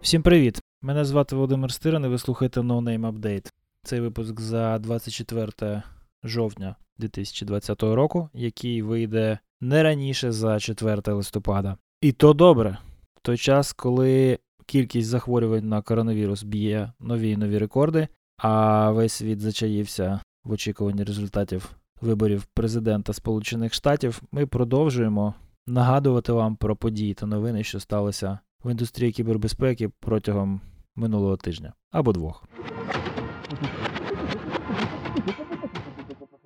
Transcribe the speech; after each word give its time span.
Всім 0.00 0.22
привіт! 0.22 0.60
Мене 0.82 1.04
звати 1.04 1.36
Володимир 1.36 1.72
Стирин 1.72 2.04
і 2.04 2.08
ви 2.08 2.18
слухаєте 2.18 2.60
No 2.60 2.82
Name 2.82 3.12
Update. 3.12 3.52
Цей 3.84 4.00
випуск 4.00 4.40
за 4.40 4.78
24 4.78 5.82
жовтня 6.24 6.76
2020 6.98 7.82
року, 7.82 8.28
який 8.34 8.82
вийде 8.82 9.38
не 9.60 9.82
раніше 9.82 10.32
за 10.32 10.60
4 10.60 11.02
листопада. 11.06 11.76
І 12.00 12.12
то 12.12 12.32
добре. 12.32 12.78
В 13.14 13.20
той 13.20 13.36
час, 13.36 13.72
коли 13.72 14.38
кількість 14.66 15.08
захворювань 15.08 15.68
на 15.68 15.82
коронавірус 15.82 16.42
б'є 16.42 16.92
нові 17.00 17.30
і 17.30 17.36
нові 17.36 17.58
рекорди, 17.58 18.08
а 18.36 18.90
весь 18.90 19.12
світ 19.12 19.40
зачаївся 19.40 20.20
в 20.44 20.52
очікуванні 20.52 21.04
результатів 21.04 21.76
виборів 22.02 22.44
президента 22.44 23.12
Сполучених 23.12 23.74
Штатів, 23.74 24.22
ми 24.32 24.46
продовжуємо 24.46 25.34
нагадувати 25.66 26.32
вам 26.32 26.56
про 26.56 26.76
події 26.76 27.14
та 27.14 27.26
новини, 27.26 27.64
що 27.64 27.80
сталося 27.80 28.38
в 28.64 28.70
індустрії 28.70 29.12
кібербезпеки 29.12 29.88
протягом 29.88 30.60
минулого 30.96 31.36
тижня 31.36 31.72
або 31.90 32.12
двох. 32.12 32.44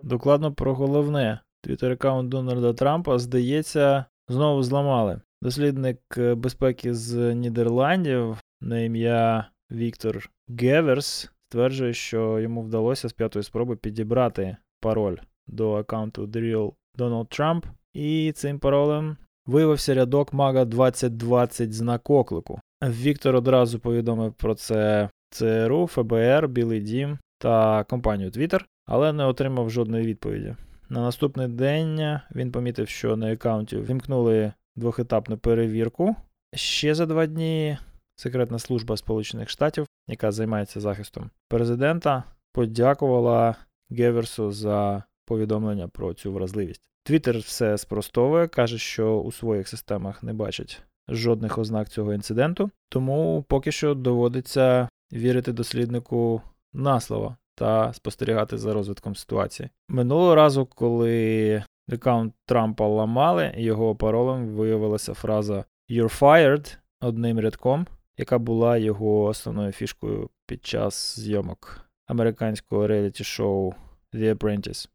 Докладно 0.03 0.53
про 0.53 0.75
головне. 0.75 1.41
Твіттер 1.61 1.93
аккаунт 1.93 2.29
Дональда 2.29 2.73
Трампа, 2.73 3.19
здається, 3.19 4.05
знову 4.29 4.63
зламали. 4.63 5.21
Дослідник 5.43 6.19
безпеки 6.19 6.95
з 6.95 7.35
Нідерландів 7.35 8.39
на 8.61 8.81
ім'я 8.81 9.51
Віктор 9.71 10.31
Геверс 10.49 11.31
стверджує, 11.49 11.93
що 11.93 12.39
йому 12.39 12.63
вдалося 12.63 13.09
з 13.09 13.13
п'ятої 13.13 13.43
спроби 13.43 13.77
підібрати 13.77 14.57
пароль 14.81 15.17
до 15.47 15.73
аккаунту 15.73 16.27
The 16.27 16.41
Real 16.41 16.73
Donald 16.99 17.41
Trump, 17.41 17.63
і 17.93 18.33
цим 18.33 18.59
паролем 18.59 19.17
виявився 19.47 19.95
рядок 19.95 20.33
Мага 20.33 20.65
2020 20.65 21.73
знак 21.73 22.11
оклику. 22.11 22.61
Віктор 22.83 23.37
одразу 23.37 23.79
повідомив 23.79 24.33
про 24.33 24.55
це 24.55 25.09
ЦРУ, 25.31 25.87
ФБР, 25.87 26.49
Білий 26.49 26.81
Дім 26.81 27.19
та 27.39 27.85
компанію 27.85 28.31
Twitter, 28.31 28.61
але 28.87 29.13
не 29.13 29.25
отримав 29.25 29.71
жодної 29.71 30.07
відповіді. 30.07 30.57
На 30.89 31.01
наступний 31.01 31.49
день 31.49 32.21
він 32.35 32.53
помітив, 32.53 32.89
що 32.89 33.17
на 33.17 33.33
аккаунті 33.33 33.77
вімкнули 33.77 34.53
двохетапну 34.77 35.39
перевірку. 35.39 36.17
Ще 36.55 36.95
за 36.95 37.07
два 37.07 37.27
дні 37.27 37.79
секретна 38.17 38.59
служба 38.59 38.97
Сполучених 38.97 39.49
Штатів, 39.49 39.87
яка 40.09 40.33
займається 40.33 40.81
захистом 40.81 41.31
президента, 41.49 42.25
подякувала 42.53 43.57
Геверсу 43.91 44.53
за 44.53 45.05
повідомлення 45.27 45.89
про 45.89 46.15
цю 46.15 46.33
вразливість. 46.33 46.91
Твіттер 47.03 47.39
все 47.39 47.79
спростовує, 47.79 48.49
каже, 48.49 48.79
що 48.79 49.19
у 49.19 49.33
своїх 49.33 49.69
системах 49.69 50.23
не 50.23 50.33
бачить 50.33 50.83
жодних 51.09 51.59
ознак 51.59 51.89
цього 51.89 52.15
інциденту, 52.15 52.71
тому 52.89 53.45
поки 53.49 53.73
що 53.73 53.95
доводиться 53.95 54.89
вірити 55.13 55.53
досліднику 55.53 56.43
на 56.73 57.01
слово 57.01 57.37
та 57.55 57.93
спостерігати 57.93 58.59
за 58.59 58.73
розвитком 58.73 59.17
ситуації. 59.17 59.69
Минулого 59.89 60.35
разу, 60.35 60.67
коли 60.67 61.65
аккаунт 61.93 62.35
Трампа 62.47 62.87
ламали, 62.87 63.53
його 63.57 63.97
паролем 63.97 64.49
виявилася 64.49 65.15
фраза 65.15 65.65
You're 65.91 66.21
fired 66.21 66.77
одним 67.01 67.41
рядком, 67.41 67.87
яка 68.17 68.39
була 68.39 68.77
його 68.77 69.25
основною 69.25 69.73
фішкою 69.73 70.31
під 70.47 70.67
час 70.67 71.21
зйомок 71.21 71.81
американського 72.07 72.87
реаліті-шоу 72.87 73.75
The 74.15 74.35
Apprentice. 74.35 74.89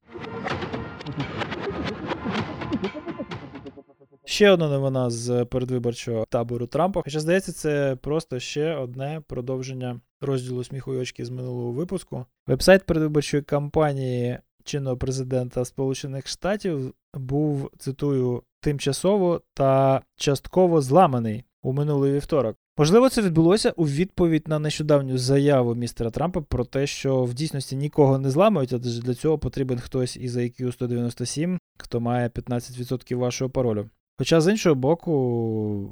Ще 4.26 4.52
одна 4.52 4.70
новина 4.70 5.10
з 5.10 5.46
передвиборчого 5.46 6.26
табору 6.30 6.68
Трампа. 6.68 7.02
Хоча 7.04 7.20
здається, 7.20 7.52
це 7.52 7.98
просто 8.02 8.40
ще 8.40 8.76
одне 8.76 9.22
продовження 9.28 10.00
розділу 10.22 10.64
сміху 10.64 10.92
очки 10.92 11.26
з 11.26 11.30
минулого 11.30 11.72
випуску. 11.72 12.26
Вебсайт 12.48 12.84
передвиборчої 12.84 13.44
кампанії 13.44 14.40
чинного 14.64 14.98
президента 14.98 15.66
Сполучених 15.66 16.28
Штатів 16.28 16.94
був, 17.14 17.70
цитую, 17.78 18.44
тимчасово 18.60 19.42
та 19.54 20.02
частково 20.16 20.82
зламаний 20.82 21.44
у 21.62 21.74
минулий 21.74 22.14
вівторок. 22.14 22.58
Можливо, 22.78 23.10
це 23.10 23.22
відбулося 23.22 23.74
у 23.76 23.88
відповідь 23.88 24.48
на 24.48 24.60
нещодавню 24.60 25.18
заяву 25.18 25.76
містера 25.76 26.10
Трампа 26.10 26.42
про 26.42 26.66
те, 26.66 26.88
що 26.88 27.24
в 27.24 27.34
дійсності 27.34 27.76
нікого 27.76 28.18
не 28.18 28.32
зламають, 28.32 28.74
адже 28.74 29.02
для 29.02 29.14
цього 29.14 29.40
потрібен 29.40 29.80
хтось 29.80 30.18
із 30.18 30.38
IQ 30.38 30.72
197, 30.72 31.60
хто 31.78 32.00
має 32.00 32.28
15% 32.28 33.16
вашого 33.16 33.50
паролю. 33.50 33.90
Хоча, 34.18 34.42
з 34.42 34.52
іншого 34.52 34.76
боку, 34.76 35.12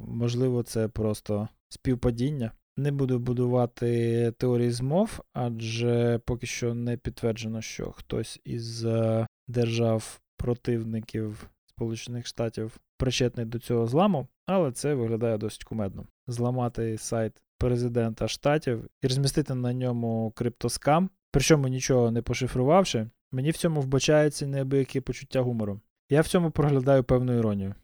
можливо, 0.08 0.62
це 0.62 0.88
просто 0.88 1.48
співпадіння. 1.68 2.52
Не 2.76 2.92
буду 2.92 3.18
будувати 3.18 4.32
теорії 4.38 4.70
змов, 4.70 5.20
адже 5.32 6.20
поки 6.24 6.46
що 6.46 6.74
не 6.74 6.96
підтверджено, 6.96 7.62
що 7.62 7.90
хтось 7.90 8.40
із 8.44 8.84
е, 8.84 9.26
держав-противників 9.48 11.50
Сполучених 11.80 12.26
Штатів 12.26 12.76
причетний 12.96 13.46
до 13.46 13.58
цього 13.58 13.86
зламу, 13.86 14.28
але 14.46 14.72
це 14.72 14.94
виглядає 14.94 15.38
досить 15.38 15.64
кумедно. 15.64 16.06
Зламати 16.26 16.98
сайт 16.98 17.42
президента 17.58 18.28
штатів 18.28 18.86
і 19.02 19.06
розмістити 19.06 19.54
на 19.54 19.72
ньому 19.72 20.32
криптоскам, 20.36 21.10
причому 21.30 21.68
нічого 21.68 22.10
не 22.10 22.22
пошифрувавши, 22.22 23.06
мені 23.32 23.50
в 23.50 23.56
цьому 23.56 23.80
вбачається 23.80 24.46
неабияке 24.46 25.00
почуття 25.00 25.40
гумору. 25.40 25.80
Я 26.10 26.20
в 26.20 26.28
цьому 26.28 26.50
проглядаю 26.50 27.04
певну 27.04 27.38
іронію. 27.38 27.74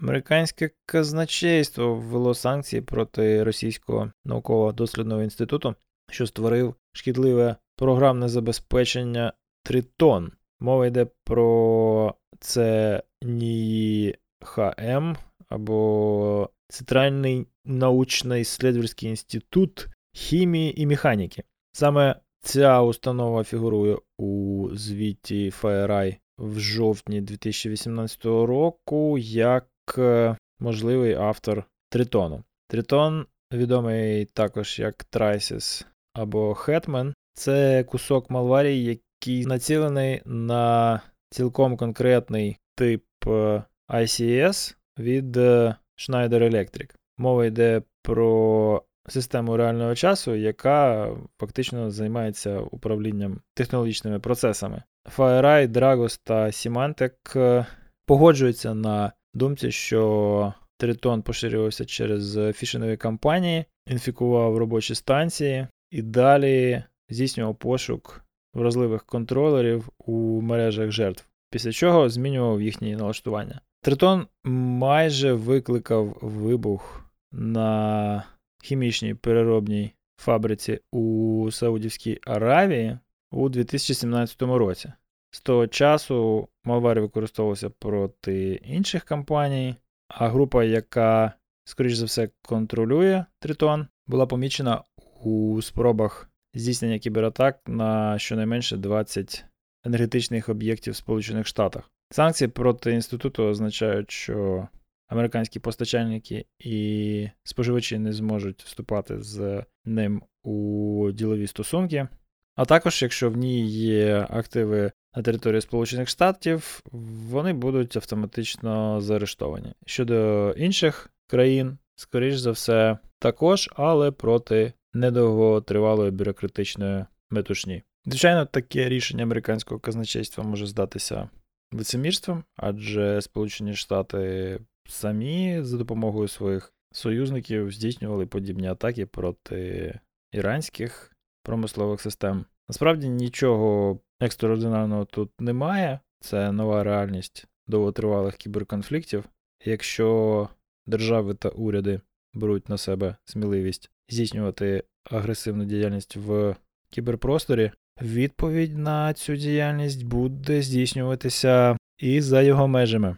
Американське 0.00 0.70
казначейство 0.86 1.94
ввело 1.94 2.34
санкції 2.34 2.82
проти 2.82 3.44
російського 3.44 4.12
науково-дослідного 4.24 5.22
інституту, 5.22 5.74
що 6.10 6.26
створив 6.26 6.74
шкідливе 6.92 7.56
програмне 7.76 8.28
забезпечення 8.28 9.32
Тритон. 9.62 10.32
Мова 10.60 10.86
йде 10.86 11.06
про 11.24 12.14
це 12.40 13.02
НІХМ 13.22 15.14
або 15.48 16.50
Центральний 16.68 17.46
научно-исследовательський 17.64 19.08
інститут 19.08 19.88
хімії 20.12 20.82
і 20.82 20.86
механіки. 20.86 21.42
Саме 21.72 22.20
ця 22.40 22.82
установа 22.82 23.44
фігурує 23.44 23.98
у 24.18 24.68
звіті 24.72 25.50
FireEye 25.50 26.16
в 26.38 26.58
жовтні 26.58 27.20
2018 27.20 28.24
року 28.24 29.18
як 29.18 29.68
е, 29.98 30.36
можливий 30.60 31.14
автор 31.14 31.64
Тритону. 31.90 32.44
Тритон, 32.68 33.26
відомий 33.52 34.24
також 34.24 34.78
як 34.78 35.04
Трайсіс 35.04 35.86
або 36.14 36.54
Хетмен, 36.54 37.14
це 37.34 37.84
кусок 37.84 38.30
Малварії, 38.30 38.84
який 39.20 39.46
націлений 39.46 40.22
на 40.24 41.00
цілком 41.30 41.76
конкретний 41.76 42.58
тип 42.74 43.04
е, 43.26 43.62
ICS 43.88 44.76
від 44.98 45.36
е, 45.36 45.74
Schneider 45.96 46.50
Electric. 46.50 46.94
Мова 47.16 47.46
йде 47.46 47.82
про 48.02 48.82
систему 49.08 49.56
реального 49.56 49.94
часу, 49.94 50.34
яка 50.34 51.10
фактично 51.40 51.90
займається 51.90 52.58
управлінням 52.58 53.40
технологічними 53.54 54.18
процесами. 54.18 54.82
FireEye, 55.16 55.68
Dragos 55.68 56.20
та 56.24 56.46
Symantec 56.46 57.38
е, 57.38 57.66
погоджуються 58.06 58.74
на 58.74 59.12
думці, 59.34 59.70
що 59.70 60.52
Тритон 60.76 61.22
поширювався 61.22 61.84
через 61.84 62.38
фішингові 62.56 62.96
кампанії, 62.96 63.64
інфікував 63.86 64.56
робочі 64.56 64.94
станції 64.94 65.66
і 65.90 66.02
далі 66.02 66.82
здійснював 67.10 67.56
пошук 67.56 68.27
вразливих 68.58 69.04
контролерів 69.04 69.88
у 69.98 70.40
мережах 70.40 70.90
жертв, 70.90 71.28
після 71.50 71.72
чого 71.72 72.08
змінював 72.08 72.62
їхні 72.62 72.96
налаштування. 72.96 73.60
Тритон 73.82 74.26
майже 74.44 75.32
викликав 75.32 76.18
вибух 76.22 77.04
на 77.32 78.24
хімічній 78.62 79.14
переробній 79.14 79.92
фабриці 80.16 80.80
у 80.92 81.48
Саудівській 81.52 82.20
Аравії 82.26 82.98
у 83.30 83.48
2017 83.48 84.42
році. 84.42 84.92
З 85.30 85.40
того 85.40 85.66
часу 85.66 86.48
Malware 86.64 87.00
використовувався 87.00 87.70
проти 87.70 88.54
інших 88.54 89.04
компаній, 89.04 89.74
а 90.08 90.28
група, 90.28 90.64
яка, 90.64 91.32
скоріш 91.64 91.94
за 91.94 92.04
все, 92.04 92.28
контролює 92.42 93.24
Тритон, 93.38 93.86
була 94.06 94.26
помічена 94.26 94.82
у 95.22 95.62
спробах 95.62 96.27
здійснення 96.58 96.98
кібератак 96.98 97.60
на 97.66 98.18
щонайменше 98.18 98.76
20 98.76 99.44
енергетичних 99.84 100.48
об'єктів 100.48 100.92
в 100.92 100.96
Сполучених 100.96 101.46
Штатах. 101.46 101.90
Санкції 102.10 102.48
проти 102.48 102.92
інституту 102.92 103.44
означають, 103.44 104.10
що 104.10 104.68
американські 105.08 105.58
постачальники 105.58 106.44
і 106.58 107.28
споживачі 107.44 107.98
не 107.98 108.12
зможуть 108.12 108.62
вступати 108.62 109.22
з 109.22 109.64
ним 109.84 110.22
у 110.42 111.10
ділові 111.12 111.46
стосунки, 111.46 112.08
А 112.56 112.64
також, 112.64 113.02
якщо 113.02 113.30
в 113.30 113.36
ній 113.36 113.66
є 113.66 114.26
активи 114.30 114.92
на 115.16 115.22
території 115.22 115.60
Сполучених 115.60 116.08
Штатів, 116.08 116.82
вони 117.30 117.52
будуть 117.52 117.96
автоматично 117.96 119.00
заарештовані. 119.00 119.72
Щодо 119.86 120.50
інших 120.56 121.10
країн, 121.26 121.78
скоріш 121.94 122.36
за 122.36 122.50
все, 122.50 122.98
також, 123.18 123.70
але 123.72 124.10
проти 124.10 124.72
недовготривалої 124.92 126.10
бюрократичної 126.10 127.04
метушні. 127.30 127.82
Звичайно, 128.06 128.46
таке 128.46 128.88
рішення 128.88 129.22
американського 129.22 129.80
казначейства 129.80 130.44
може 130.44 130.66
здатися 130.66 131.28
лицемірством, 131.72 132.44
адже 132.56 133.22
Сполучені 133.22 133.74
Штати 133.74 134.60
самі 134.88 135.58
за 135.62 135.76
допомогою 135.76 136.28
своїх 136.28 136.72
союзників 136.92 137.72
здійснювали 137.72 138.26
подібні 138.26 138.68
атаки 138.68 139.06
проти 139.06 140.00
іранських 140.32 141.12
промислових 141.42 142.00
систем. 142.00 142.44
Насправді 142.68 143.08
нічого 143.08 143.98
екстраординарного 144.20 145.04
тут 145.04 145.40
немає. 145.40 146.00
Це 146.20 146.52
нова 146.52 146.84
реальність 146.84 147.46
довготривалих 147.66 148.36
кіберконфліктів. 148.36 149.24
Якщо 149.64 150.48
держави 150.86 151.34
та 151.34 151.48
уряди 151.48 152.00
беруть 152.34 152.68
на 152.68 152.78
себе 152.78 153.16
сміливість 153.24 153.90
здійснювати 154.08 154.84
агресивну 155.10 155.64
діяльність 155.64 156.16
в 156.16 156.56
кіберпросторі, 156.90 157.70
відповідь 158.02 158.78
на 158.78 159.14
цю 159.14 159.36
діяльність 159.36 160.04
буде 160.04 160.62
здійснюватися 160.62 161.76
і 161.98 162.20
за 162.20 162.42
його 162.42 162.68
межами. 162.68 163.16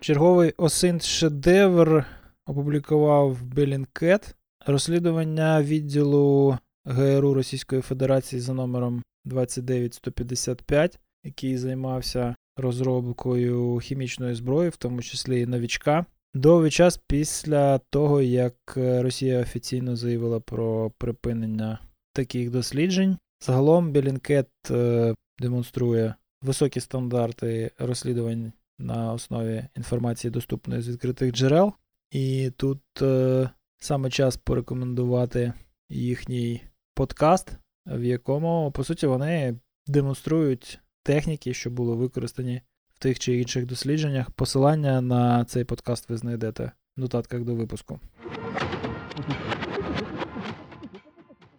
Черговий 0.00 0.54
осинт 0.56 1.04
шедевр 1.04 2.04
опублікував 2.46 3.38
Bellingcat 3.54 4.34
розслідування 4.66 5.62
відділу 5.62 6.58
ГРУ 6.84 7.34
Російської 7.34 7.82
Федерації 7.82 8.40
за 8.40 8.54
номером 8.54 9.02
29155, 9.24 10.98
який 11.24 11.56
займався 11.56 12.34
розробкою 12.56 13.78
хімічної 13.78 14.34
зброї, 14.34 14.68
в 14.68 14.76
тому 14.76 15.02
числі 15.02 15.40
і 15.40 15.46
новічка. 15.46 16.06
Довгий 16.34 16.70
час 16.70 17.00
після 17.06 17.78
того, 17.78 18.22
як 18.22 18.54
Росія 18.76 19.40
офіційно 19.40 19.96
заявила 19.96 20.40
про 20.40 20.90
припинення 20.90 21.78
таких 22.12 22.50
досліджень, 22.50 23.18
загалом 23.40 23.92
Білінкет 23.92 24.48
е, 24.70 25.14
демонструє 25.38 26.14
високі 26.42 26.80
стандарти 26.80 27.70
розслідувань 27.78 28.52
на 28.78 29.12
основі 29.12 29.64
інформації, 29.76 30.30
доступної 30.30 30.82
з 30.82 30.88
відкритих 30.88 31.32
джерел. 31.32 31.72
І 32.10 32.52
тут 32.56 32.82
е, 33.02 33.50
саме 33.78 34.10
час 34.10 34.36
порекомендувати 34.36 35.52
їхній 35.88 36.62
подкаст, 36.94 37.52
в 37.86 38.04
якому, 38.04 38.72
по 38.72 38.84
суті, 38.84 39.06
вони 39.06 39.56
демонструють 39.86 40.80
техніки, 41.02 41.54
що 41.54 41.70
були 41.70 41.96
використані 41.96 42.62
тих 43.00 43.18
чи 43.18 43.36
інших 43.36 43.66
дослідженнях. 43.66 44.30
Посилання 44.30 45.00
на 45.00 45.44
цей 45.44 45.64
подкаст 45.64 46.10
ви 46.10 46.16
знайдете 46.16 46.72
в 46.96 47.00
нотатках 47.00 47.40
до 47.40 47.54
випуску. 47.54 48.00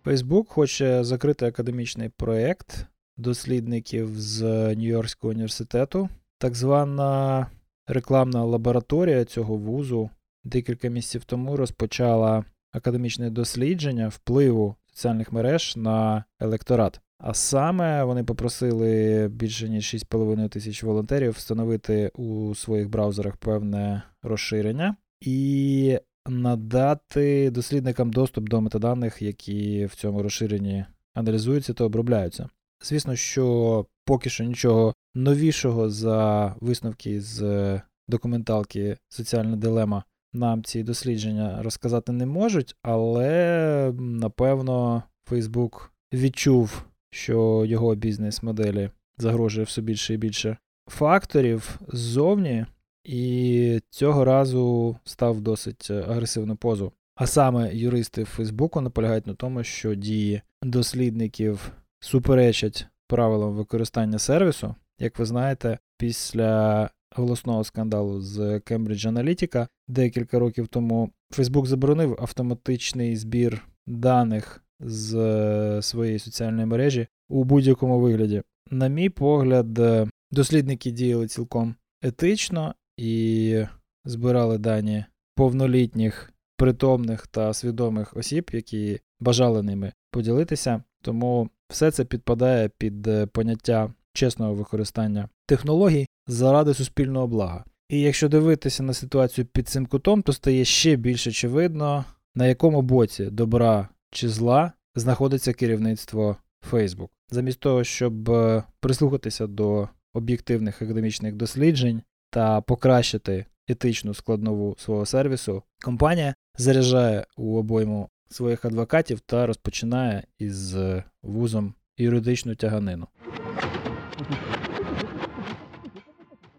Facebook 0.06 0.46
хоче 0.48 1.04
закрити 1.04 1.46
академічний 1.46 2.10
проєкт 2.10 2.86
дослідників 3.18 4.10
з 4.20 4.42
Нью-Йоркського 4.76 5.30
університету. 5.30 6.10
Так 6.38 6.56
звана 6.56 7.48
рекламна 7.88 8.44
лабораторія 8.44 9.26
цього 9.26 9.56
вузу 9.56 10.10
декілька 10.44 10.88
місяців 10.88 11.24
тому 11.24 11.58
розпочала 11.58 12.46
академічне 12.72 13.30
дослідження 13.30 14.08
впливу 14.08 14.76
соціальних 14.94 15.32
мереж 15.32 15.78
на 15.78 16.24
електорат. 16.40 17.02
А 17.24 17.34
саме 17.34 18.04
вони 18.04 18.24
попросили 18.24 19.28
більше 19.28 19.70
ніж 19.70 19.96
6,5 19.96 20.50
тисяч 20.50 20.84
волонтерів 20.84 21.32
встановити 21.32 22.12
у 22.16 22.56
своїх 22.56 22.90
браузерах 22.90 23.38
певне 23.38 24.02
розширення 24.24 24.96
і 25.22 26.00
надати 26.28 27.52
дослідникам 27.52 28.12
доступ 28.14 28.50
до 28.50 28.62
метаданих, 28.62 29.22
які 29.22 29.86
в 29.86 29.96
цьому 29.96 30.24
розширенні 30.24 30.86
аналізуються 31.14 31.74
та 31.74 31.84
обробляються. 31.84 32.50
Звісно, 32.84 33.16
що 33.16 33.86
поки 34.06 34.30
що 34.30 34.44
нічого 34.44 34.94
новішого 35.16 35.90
за 35.90 36.56
висновки 36.62 37.22
з 37.22 37.82
документалки 38.08 38.98
Соціальна 39.10 39.56
дилема 39.56 40.04
нам 40.34 40.64
ці 40.64 40.84
дослідження 40.84 41.62
розказати 41.62 42.12
не 42.12 42.26
можуть, 42.26 42.76
але 42.82 43.94
напевно 44.00 45.04
Facebook 45.32 45.90
відчув, 46.14 46.84
що 47.12 47.64
його 47.68 47.96
бізнес-моделі 47.96 48.90
загрожує 49.18 49.66
все 49.66 49.82
більше 49.82 50.14
і 50.14 50.18
більше 50.18 50.58
факторів 50.88 51.80
ззовні, 51.88 52.66
і 53.04 53.80
цього 53.90 54.26
разу 54.26 54.98
став 55.04 55.42
досить 55.42 55.92
агресивну 55.92 56.56
позу. 56.56 56.92
А 57.16 57.28
саме 57.28 57.76
юристи 57.76 58.24
Фейсбуку 58.24 58.82
наполягають 58.82 59.28
на 59.28 59.34
тому, 59.34 59.64
що 59.64 59.96
дії 59.96 60.42
дослідників 60.64 61.72
суперечать 62.00 62.88
правилам 63.08 63.54
використання 63.54 64.20
сервісу. 64.20 64.76
Як 65.00 65.20
ви 65.20 65.26
знаєте, 65.26 65.80
після 65.98 66.90
голосного 67.16 67.64
скандалу 67.64 68.22
з 68.22 68.40
Cambridge 68.40 69.12
Analytica 69.12 69.68
декілька 69.88 70.40
років 70.40 70.68
тому 70.68 71.12
Facebook 71.38 71.66
заборонив 71.66 72.18
автоматичний 72.20 73.16
збір 73.16 73.68
даних 73.88 74.64
з 74.82 75.16
е, 75.16 75.82
своєї 75.82 76.20
соціальної 76.20 76.66
мережі 76.66 77.08
у 77.30 77.44
будь-якому 77.44 78.00
вигляді. 78.00 78.42
На 78.70 78.88
мій 78.88 79.10
погляд, 79.10 79.80
е, 79.80 80.08
дослідники 80.32 80.92
діяли 80.92 81.28
цілком 81.28 81.76
етично 82.02 82.76
і 82.98 83.64
збирали 84.06 84.58
дані 84.58 85.06
повнолітніх, 85.36 86.34
притомних 86.58 87.28
та 87.28 87.54
свідомих 87.54 88.18
осіб, 88.18 88.50
які 88.54 89.00
бажали 89.20 89.64
ними 89.64 89.94
поділитися. 90.12 90.84
Тому 91.02 91.50
все 91.70 91.92
це 91.92 92.06
підпадає 92.06 92.70
під 92.78 93.08
е, 93.08 93.26
поняття 93.26 93.94
чесного 94.14 94.54
використання 94.54 95.30
технологій 95.46 96.08
заради 96.28 96.74
суспільного 96.74 97.28
блага. 97.28 97.66
І 97.90 98.00
якщо 98.00 98.30
дивитися 98.30 98.84
на 98.84 98.94
ситуацію 98.94 99.46
під 99.46 99.68
цим 99.68 99.86
кутом, 99.86 100.22
то 100.22 100.34
стає 100.34 100.66
ще 100.66 100.96
більш 100.96 101.28
очевидно, 101.28 102.06
на 102.36 102.48
якому 102.48 102.82
боці 102.82 103.26
добра 103.26 103.90
чи 104.12 104.30
зла 104.30 104.72
знаходиться 104.96 105.54
керівництво 105.54 106.38
Facebook. 106.72 107.10
Замість 107.30 107.60
того, 107.60 107.84
щоб 107.84 108.30
е, 108.30 108.64
прислухатися 108.80 109.48
до 109.48 109.90
об'єктивних 110.14 110.82
академічних 110.82 111.36
досліджень 111.36 112.02
та 112.30 112.62
покращити 112.62 113.46
етичну 113.68 114.14
складнову 114.14 114.76
свого 114.78 115.06
сервісу, 115.06 115.64
компанія 115.86 116.36
заряджає 116.58 117.26
у 117.38 117.58
обойму 117.58 118.10
своїх 118.30 118.66
адвокатів 118.66 119.20
та 119.20 119.46
розпочинає 119.46 120.24
із 120.40 120.76
е, 120.76 121.04
вузом 121.24 121.74
юридичну 121.98 122.56
тяганину. 122.56 123.08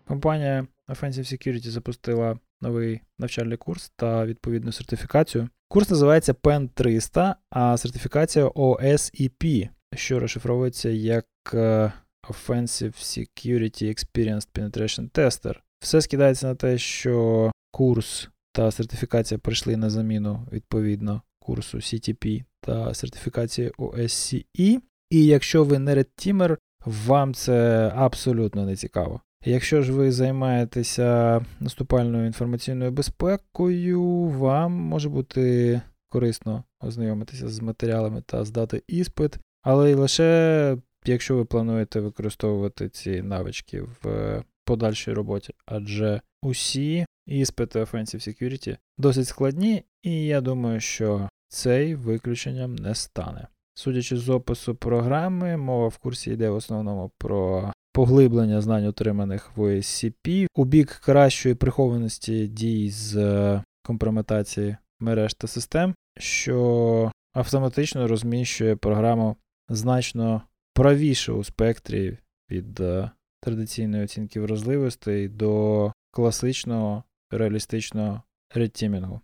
Компанія 0.09 0.67
Offensive 0.89 1.33
Security 1.33 1.69
запустила 1.69 2.39
новий 2.61 3.01
навчальний 3.19 3.57
курс 3.57 3.93
та 3.97 4.27
відповідну 4.27 4.73
сертифікацію. 4.73 5.49
Курс 5.73 5.91
називається 5.91 6.33
PEN 6.33 6.69
300, 6.75 7.37
а 7.51 7.77
сертифікація 7.77 8.47
OSEP, 8.49 9.69
що 9.95 10.21
розшифровується 10.21 10.89
як 10.89 11.27
е, 11.55 11.93
Offensive 12.29 12.93
Security 12.93 13.85
Experienced 13.85 14.49
Penetration 14.55 15.11
Tester. 15.11 15.55
Все 15.81 16.01
скидається 16.01 16.47
на 16.47 16.55
те, 16.55 16.79
що 16.79 17.51
курс 17.71 18.29
та 18.53 18.71
сертифікація 18.71 19.39
прийшли 19.39 19.77
на 19.77 19.91
заміну 19.91 20.47
відповідно 20.53 21.23
курсу 21.41 21.79
CTP 21.79 22.45
та 22.61 22.95
сертифікації 22.95 23.71
OSCE. 23.71 24.81
І 25.11 25.27
якщо 25.27 25.65
ви 25.65 25.79
не 25.79 25.95
редтімер, 25.95 26.59
вам 26.87 27.35
це 27.35 27.89
абсолютно 27.97 28.67
не 28.67 28.77
цікаво. 28.77 29.21
Якщо 29.45 29.83
ж 29.83 29.93
ви 29.93 30.13
займаєтеся 30.13 31.41
наступальною 31.61 32.27
інформаційною 32.27 32.91
безпекою, 32.91 34.03
вам 34.29 34.73
може 34.73 35.09
бути 35.09 35.81
корисно 36.09 36.65
ознайомитися 36.81 37.49
з 37.49 37.61
матеріалами 37.61 38.23
та 38.27 38.45
здати 38.45 38.83
іспит, 38.89 39.39
але 39.63 39.91
й 39.91 39.95
лише 39.95 40.77
якщо 41.05 41.37
ви 41.37 41.45
плануєте 41.45 42.01
використовувати 42.01 42.89
ці 42.89 43.23
навички 43.23 43.83
в 43.83 44.43
подальшій 44.65 45.13
роботі, 45.13 45.55
адже 45.67 46.21
усі 46.43 47.07
іспити 47.27 47.81
Offensive 47.81 48.29
Security 48.29 48.77
досить 48.99 49.29
складні, 49.29 49.85
і 50.03 50.25
я 50.25 50.41
думаю, 50.41 50.81
що 50.81 51.29
цей 51.49 51.95
виключенням 51.95 52.77
не 52.77 52.95
стане. 52.95 53.49
Судячи 53.75 54.17
з 54.17 54.29
опису 54.29 54.75
програми, 54.75 55.57
мова 55.57 55.89
в 55.89 55.97
курсі 55.97 56.31
йде 56.31 56.51
в 56.51 56.55
основному 56.55 57.11
про 57.19 57.73
поглиблення 57.93 58.61
знань, 58.61 58.87
отриманих 58.87 59.57
в 59.57 59.61
OSCP, 59.61 60.47
у 60.55 60.65
бік 60.65 61.01
кращої 61.05 61.55
прихованості 61.55 62.47
дій 62.47 62.91
з 62.91 63.17
е, 63.17 63.63
компрометації 63.83 64.77
мереж 65.01 65.35
та 65.35 65.47
систем, 65.47 65.95
що 66.19 67.13
автоматично 67.35 68.09
розміщує 68.09 68.77
програму 68.77 69.37
значно 69.69 70.43
правіше 70.75 71.33
у 71.33 71.45
спектрі 71.45 72.19
від 72.51 72.81
е, 72.81 73.11
традиційної 73.41 74.05
оцінки 74.05 74.41
вразливостей 74.41 75.29
до 75.29 75.93
класичного 76.11 77.05
реалістичного 77.31 78.23
редтімінгу. 78.55 79.21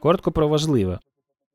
Коротко 0.00 0.32
про 0.32 0.48
важливе. 0.48 0.98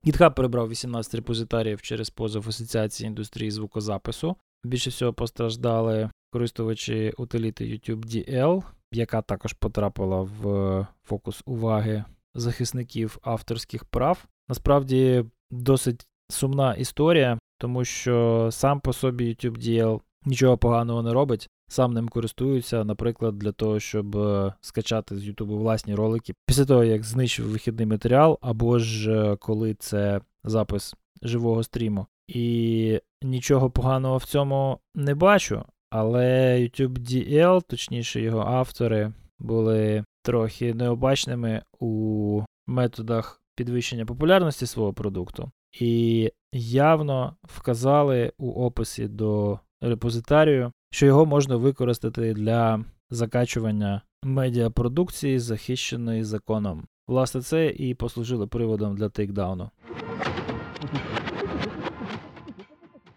GitHub 0.05 0.33
перебрав 0.33 0.69
18 0.69 1.15
репозитаріїв 1.15 1.81
через 1.81 2.09
позов 2.09 2.50
Асоціації 2.50 3.07
індустрії 3.07 3.51
звукозапису. 3.51 4.35
Більше 4.63 4.89
всього 4.89 5.13
постраждали 5.13 6.09
користувачі 6.31 7.13
утиліти 7.17 7.65
YouTube 7.65 8.05
DL, 8.05 8.63
яка 8.91 9.21
також 9.21 9.53
потрапила 9.53 10.21
в 10.21 10.88
фокус 11.03 11.41
уваги 11.45 12.03
захисників 12.35 13.17
авторських 13.21 13.85
прав. 13.85 14.25
Насправді 14.50 15.25
досить 15.51 16.07
сумна 16.29 16.74
історія, 16.74 17.39
тому 17.59 17.85
що 17.85 18.50
сам 18.51 18.79
по 18.79 18.93
собі 18.93 19.25
YouTube 19.29 19.57
DL 19.57 20.01
нічого 20.25 20.58
поганого 20.58 21.01
не 21.01 21.13
робить. 21.13 21.50
Сам 21.67 21.94
ним 21.94 22.10
користуються, 22.10 22.84
наприклад, 22.84 23.39
для 23.39 23.51
того, 23.51 23.79
щоб 23.79 24.17
е, 24.17 24.53
скачати 24.62 25.17
з 25.17 25.25
Ютубу 25.25 25.58
власні 25.58 25.96
ролики 25.96 26.34
після 26.46 26.65
того, 26.65 26.84
як 26.84 27.03
знищив 27.03 27.51
вихідний 27.51 27.86
матеріал, 27.86 28.39
або 28.41 28.79
ж 28.79 29.12
е, 29.12 29.36
коли 29.36 29.74
це 29.74 30.22
запис 30.44 30.96
живого 31.22 31.63
стріму. 31.63 32.08
І 32.27 33.00
нічого 33.24 33.70
поганого 33.70 34.17
в 34.17 34.25
цьому 34.25 34.79
не 34.96 35.15
бачу. 35.15 35.63
Але 35.89 36.58
YouTube 36.60 37.00
DL, 37.00 37.62
точніше 37.67 38.22
його 38.22 38.39
автори, 38.39 39.13
були 39.39 40.05
трохи 40.24 40.74
необачними 40.74 41.62
у 41.79 42.41
методах 42.67 43.41
підвищення 43.55 44.05
популярності 44.05 44.65
свого 44.65 44.94
продукту, 44.94 45.51
і 45.79 46.32
явно 46.53 47.36
вказали 47.44 48.32
у 48.38 48.51
описі 48.51 49.08
до 49.08 49.60
репозитарію, 49.82 50.72
що 50.91 51.05
його 51.05 51.25
можна 51.25 51.55
використати 51.55 52.34
для 52.34 52.86
закачування 53.10 54.01
медіапродукції, 54.24 55.39
захищеної 55.39 56.24
законом. 56.24 56.88
Власне, 57.08 57.41
це 57.41 57.67
і 57.67 57.94
послужило 57.94 58.48
приводом 58.48 58.98
для 58.98 59.10
тейкдауну. 59.10 59.70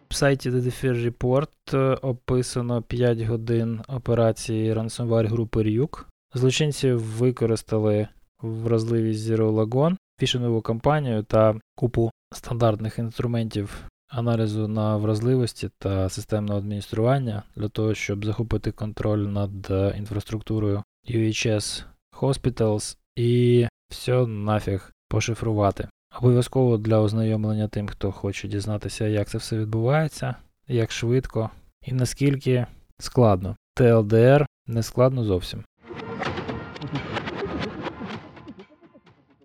В 0.08 0.14
сайті 0.14 0.50
The 0.50 0.60
Defer 0.60 1.10
Report 1.10 1.48
е, 1.74 1.94
описано 1.94 2.82
5 2.82 3.20
годин 3.20 3.80
операції 3.88 4.74
ransomware 4.74 5.28
групи 5.28 5.62
Ryuk. 5.62 6.04
Злочинці 6.34 6.92
використали 6.92 8.08
вразливість 8.42 9.28
Zero 9.28 9.52
Lagon, 9.52 9.96
фішингову 10.20 10.62
кампанію 10.62 11.22
та 11.22 11.54
купу 11.74 12.10
стандартних 12.32 12.98
інструментів 12.98 13.84
аналізу 14.08 14.68
на 14.68 14.96
вразливості 14.96 15.70
та 15.78 16.08
системного 16.08 16.58
адміністрування 16.58 17.42
для 17.56 17.68
того, 17.68 17.94
щоб 17.94 18.24
захопити 18.24 18.72
контроль 18.72 19.18
над 19.18 19.70
е, 19.70 19.94
інфраструктурою 19.98 20.82
UHS 21.10 21.84
Hospitals 22.20 22.96
і 23.16 23.66
все 23.90 24.26
нафіг 24.26 24.92
пошифрувати. 25.08 25.88
Обов'язково 26.18 26.78
для 26.78 27.00
ознайомлення 27.00 27.68
тим, 27.68 27.88
хто 27.88 28.12
хоче 28.12 28.48
дізнатися, 28.48 29.06
як 29.06 29.28
це 29.28 29.38
все 29.38 29.58
відбувається, 29.58 30.34
як 30.68 30.92
швидко 30.92 31.50
і 31.82 31.92
наскільки 31.92 32.66
складно. 32.98 33.56
TLDR 33.76 34.46
не 34.66 34.82
складно 34.82 35.24
зовсім. 35.24 35.64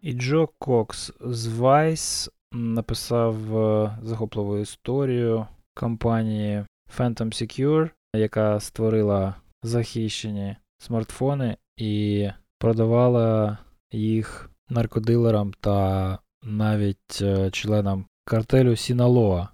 І 0.02 0.14
Джо 0.14 0.50
Кокс 0.60 1.12
з 1.22 1.48
Vice 1.48 2.30
написав 2.54 3.58
е, 3.58 3.98
захопливу 4.04 4.58
історію 4.58 5.48
компанії 5.74 6.66
Phantom 6.98 7.26
Secure, 7.26 7.90
яка 8.16 8.60
створила 8.60 9.36
захищені 9.64 10.56
смартфони 10.78 11.58
і 11.78 12.30
продавала 12.60 13.58
їх 13.92 14.50
наркодилерам 14.70 15.54
та 15.60 16.20
навіть 16.44 17.22
е, 17.22 17.52
членам 17.52 18.06
картелю 18.26 18.72
Sinaloa. 18.72 19.48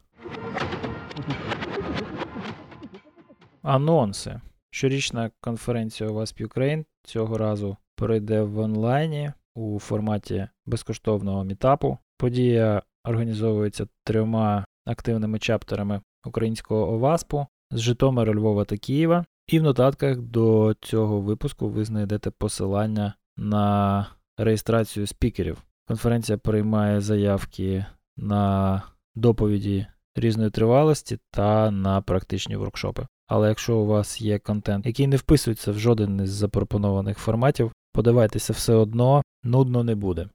Анонси. 3.61 4.41
Щорічна 4.71 5.31
конференція 5.41 6.09
WASP 6.09 6.47
Ukraine 6.47 6.85
цього 7.03 7.37
разу 7.37 7.77
пройде 7.95 8.41
в 8.41 8.59
онлайні 8.59 9.31
у 9.55 9.79
форматі 9.79 10.47
безкоштовного 10.65 11.43
мітапу. 11.43 11.97
Подія 12.19 12.81
організовується 13.05 13.87
трьома 14.03 14.65
активними 14.85 15.39
чаптерами 15.39 16.01
українського 16.25 16.93
ОВАСПу 16.93 17.47
з 17.71 17.79
Житомира, 17.79 18.33
Львова 18.33 18.65
та 18.65 18.77
Києва. 18.77 19.25
І 19.47 19.59
в 19.59 19.63
нотатках 19.63 20.17
до 20.17 20.75
цього 20.81 21.21
випуску 21.21 21.69
ви 21.69 21.85
знайдете 21.85 22.31
посилання 22.31 23.13
на 23.37 24.07
реєстрацію 24.37 25.07
спікерів. 25.07 25.63
Конференція 25.87 26.37
приймає 26.37 27.01
заявки 27.01 27.85
на 28.17 28.81
доповіді 29.15 29.87
різної 30.15 30.49
тривалості 30.49 31.19
та 31.31 31.71
на 31.71 32.01
практичні 32.01 32.55
воркшопи. 32.55 33.07
Але 33.27 33.49
якщо 33.49 33.77
у 33.77 33.85
вас 33.85 34.21
є 34.21 34.39
контент, 34.39 34.85
який 34.85 35.07
не 35.07 35.15
вписується 35.15 35.71
в 35.71 35.79
жоден 35.79 36.21
із 36.23 36.29
запропонованих 36.29 37.17
форматів, 37.17 37.71
подавайтеся 37.93 38.53
все 38.53 38.73
одно, 38.73 39.21
нудно 39.43 39.83
не 39.83 39.95
буде. 39.95 40.29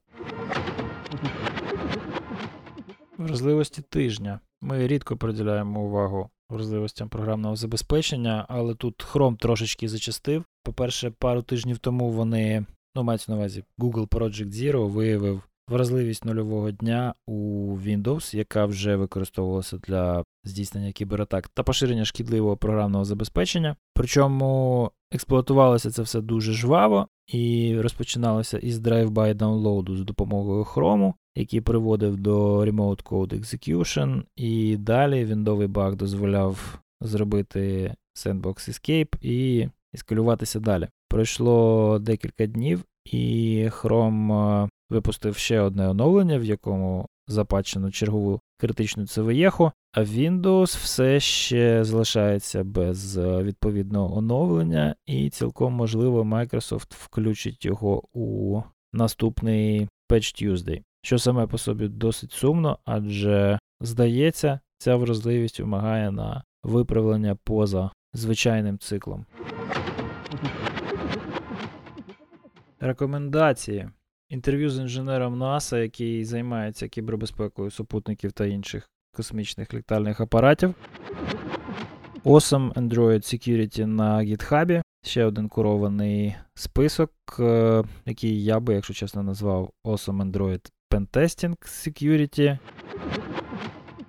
Вразливості 3.17 3.81
тижня. 3.81 4.39
Ми 4.61 4.87
рідко 4.87 5.17
приділяємо 5.17 5.81
увагу 5.81 6.29
вразливостям 6.49 7.09
програмного 7.09 7.55
забезпечення, 7.55 8.45
але 8.49 8.75
тут 8.75 9.05
Chrome 9.13 9.37
трошечки 9.37 9.89
зачастив. 9.89 10.43
По-перше, 10.63 11.11
пару 11.19 11.41
тижнів 11.41 11.77
тому 11.77 12.09
вони, 12.09 12.65
ну 12.95 13.03
мається 13.03 13.31
на 13.31 13.37
увазі, 13.37 13.63
Google 13.79 14.07
Project 14.07 14.51
Zero 14.51 14.89
виявив 14.89 15.41
вразливість 15.67 16.25
нульового 16.25 16.71
дня 16.71 17.13
у 17.27 17.71
Windows, 17.77 18.35
яка 18.35 18.65
вже 18.65 18.95
використовувалася 18.95 19.77
для 19.77 20.23
здійснення 20.43 20.91
кібератак 20.91 21.47
та 21.47 21.63
поширення 21.63 22.05
шкідливого 22.05 22.57
програмного 22.57 23.05
забезпечення. 23.05 23.75
Причому 23.93 24.91
експлуатувалося 25.11 25.91
це 25.91 26.01
все 26.01 26.21
дуже 26.21 26.53
жваво 26.53 27.07
і 27.27 27.75
розпочиналося 27.81 28.57
із 28.57 28.79
drive-by 28.79 29.33
download 29.33 29.95
з 29.95 30.01
допомогою 30.03 30.63
Chrome, 30.63 31.13
який 31.35 31.61
приводив 31.61 32.17
до 32.17 32.59
Remote 32.65 33.03
Code 33.03 33.39
Execution, 33.39 34.23
і 34.35 34.77
далі 34.77 35.25
віндовий 35.25 35.67
баг 35.67 35.95
дозволяв 35.95 36.79
зробити 37.01 37.93
Sandbox 38.15 38.69
Escape 38.69 39.15
і 39.21 39.67
ескалюватися 39.95 40.59
далі. 40.59 40.87
Пройшло 41.09 41.99
декілька 41.99 42.45
днів, 42.45 42.83
і 43.05 43.67
Chrome 43.71 44.69
випустив 44.89 45.35
ще 45.35 45.59
одне 45.59 45.89
оновлення, 45.89 46.37
в 46.39 46.43
якому 46.43 47.07
запачено 47.27 47.91
чергову 47.91 48.39
критичну 48.57 49.07
ЦВЄху, 49.07 49.71
а 49.93 50.01
Windows 50.01 50.83
все 50.83 51.19
ще 51.19 51.83
залишається 51.83 52.63
без 52.63 53.17
е, 53.17 53.43
відповідного 53.43 54.17
оновлення, 54.17 54.95
і 55.05 55.29
цілком 55.29 55.73
можливо 55.73 56.23
Microsoft 56.23 56.93
включить 57.05 57.65
його 57.65 58.03
у 58.13 58.61
наступний 58.93 59.87
Patch 60.09 60.43
Tuesday, 60.43 60.83
що 61.01 61.19
саме 61.19 61.47
по 61.47 61.57
собі 61.57 61.87
досить 61.87 62.31
сумно, 62.31 62.79
адже 62.85 63.59
здається, 63.81 64.59
ця 64.77 64.95
вразливість 64.95 65.59
вимагає 65.59 66.11
на 66.11 66.43
виправлення 66.63 67.37
поза 67.43 67.91
звичайним 68.13 68.79
циклом. 68.79 69.25
Рекомендації. 72.79 73.89
Інтерв'ю 74.35 74.69
з 74.69 74.79
інженером 74.79 75.37
НАСА, 75.37 75.79
який 75.79 76.25
займається 76.25 76.87
кібербезпекою 76.87 77.71
супутників 77.71 78.31
та 78.31 78.45
інших 78.45 78.89
космічних 79.15 79.73
літальних 79.73 80.21
апаратів. 80.21 80.73
Awesome 82.25 82.73
Android 82.73 83.19
Security 83.19 83.85
на 83.85 84.17
GitHub. 84.17 84.81
Ще 85.03 85.25
один 85.25 85.49
курований 85.49 86.35
список, 86.55 87.11
е, 87.39 87.83
який 88.05 88.43
я 88.43 88.59
би, 88.59 88.73
якщо 88.73 88.93
чесно, 88.93 89.23
назвав 89.23 89.71
Awesome 89.85 90.31
Android 90.31 90.71
Pentesting 90.91 91.55
Security. 91.61 92.57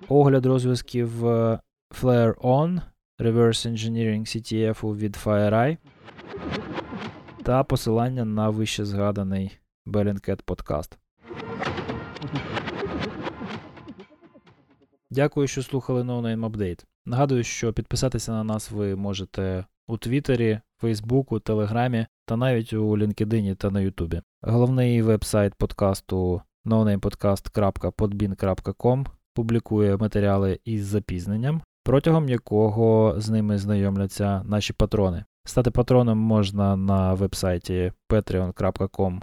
Огляд 0.07 0.45
розв'язків 0.45 1.27
е, 1.27 1.59
Flare 2.01 2.33
On, 2.33 2.81
Reverse 3.19 3.71
Engineering 3.71 4.21
CTF 4.21 4.97
від 4.97 5.15
FireEye 5.15 5.77
та 7.43 7.63
посилання 7.63 8.25
на 8.25 8.49
вище 8.49 8.85
згаданий 8.85 9.59
Bellingcat 9.87 10.39
подкаст. 10.45 10.97
Дякую, 15.11 15.47
що 15.47 15.63
слухали 15.63 16.01
No 16.01 16.21
Name 16.21 16.49
Update. 16.49 16.85
Нагадую, 17.05 17.43
що 17.43 17.73
підписатися 17.73 18.31
на 18.31 18.43
нас 18.43 18.71
ви 18.71 18.95
можете 18.95 19.65
у 19.87 19.97
Твіттері, 19.97 20.59
Фейсбуку, 20.81 21.39
Телеграмі 21.39 22.05
та 22.25 22.37
навіть 22.37 22.73
у 22.73 22.97
LinkedIn 22.97 23.55
та 23.55 23.69
на 23.69 23.81
Ютубі. 23.81 24.21
Головний 24.41 25.01
веб-сайт 25.01 25.55
подкасту 25.55 26.41
nonamepodcast.podbean.com 26.65 29.05
публікує 29.33 29.97
матеріали 29.97 30.59
із 30.65 30.85
запізненням, 30.85 31.61
протягом 31.83 32.29
якого 32.29 33.15
з 33.17 33.29
ними 33.29 33.57
знайомляться 33.57 34.43
наші 34.43 34.73
патрони. 34.73 35.25
Стати 35.45 35.71
патроном 35.71 36.17
можна 36.17 36.75
на 36.75 37.13
вебсайті 37.13 37.91
patreon.com 38.09 39.21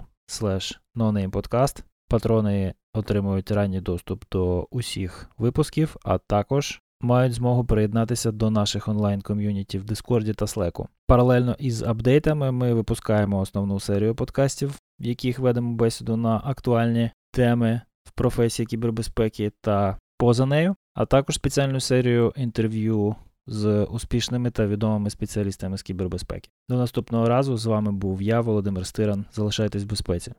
nonamepodcast. 0.95 1.83
Патрони 2.09 2.73
отримують 2.93 3.51
ранній 3.51 3.81
доступ 3.81 4.23
до 4.31 4.67
усіх 4.71 5.29
випусків, 5.37 5.95
а 6.03 6.17
також 6.17 6.81
мають 7.01 7.33
змогу 7.33 7.65
приєднатися 7.65 8.31
до 8.31 8.49
наших 8.49 8.87
онлайн-ком'юніті 8.87 9.77
в 9.77 9.83
Дискорді 9.83 10.33
та 10.33 10.45
Slack. 10.45 10.85
Паралельно 11.07 11.55
із 11.59 11.83
апдейтами 11.83 12.51
ми 12.51 12.73
випускаємо 12.73 13.39
основну 13.39 13.79
серію 13.79 14.15
подкастів, 14.15 14.69
в 14.99 15.05
яких 15.05 15.39
ведемо 15.39 15.75
бесіду 15.75 16.17
на 16.17 16.41
актуальні 16.43 17.11
теми 17.31 17.81
в 18.03 18.11
професії 18.11 18.65
кібербезпеки 18.65 19.51
та 19.61 19.97
поза 20.17 20.45
нею, 20.45 20.75
а 20.93 21.05
також 21.05 21.35
спеціальну 21.35 21.79
серію 21.79 22.33
інтерв'ю 22.35 23.15
з 23.47 23.83
успішними 23.83 24.51
та 24.51 24.67
відомими 24.67 25.09
спеціалістами 25.09 25.77
з 25.77 25.83
кібербезпеки. 25.83 26.49
До 26.69 26.75
наступного 26.75 27.29
разу 27.29 27.57
з 27.57 27.65
вами 27.65 27.91
був 27.91 28.21
я, 28.21 28.41
Володимир 28.41 28.85
Стиран. 28.85 29.25
Залишайтесь 29.33 29.83
в 29.83 29.87
безпеці. 29.87 30.33